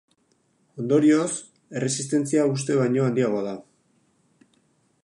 [0.83, 1.27] Ondorioz,
[1.81, 3.57] erresistentzia uste baino handiagoa da.